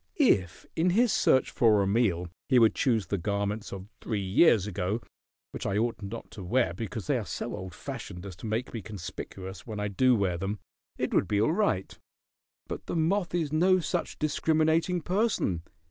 If 0.15 0.65
in 0.75 0.89
his 0.89 1.13
search 1.13 1.51
for 1.51 1.83
a 1.83 1.85
meal 1.85 2.27
he 2.49 2.57
would 2.57 2.73
choose 2.73 3.05
the 3.05 3.19
garments 3.19 3.71
of 3.71 3.87
three 4.01 4.19
years 4.19 4.65
ago, 4.65 4.99
which 5.51 5.67
I 5.67 5.77
ought 5.77 6.01
not 6.01 6.31
to 6.31 6.43
wear 6.43 6.73
because 6.73 7.05
they 7.05 7.19
are 7.19 7.23
so 7.27 7.55
old 7.55 7.75
fashioned 7.75 8.25
as 8.25 8.35
to 8.37 8.47
make 8.47 8.73
me 8.73 8.81
conspicuous 8.81 9.67
when 9.67 9.79
I 9.79 9.89
do 9.89 10.15
wear 10.15 10.39
them, 10.39 10.57
it 10.97 11.13
would 11.13 11.27
be 11.27 11.39
all 11.39 11.53
right. 11.53 11.95
But 12.65 12.87
the 12.87 12.95
moth 12.95 13.35
is 13.35 13.53
no 13.53 13.77
such 13.79 14.17
discriminating 14.17 15.01
person. 15.01 15.61